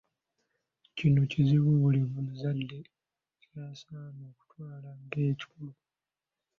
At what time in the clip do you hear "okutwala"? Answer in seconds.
4.31-4.89